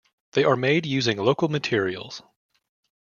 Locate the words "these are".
0.31-0.55